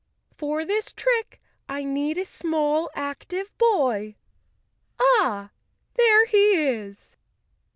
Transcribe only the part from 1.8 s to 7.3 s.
need a small, active boy. Ah, there he is!"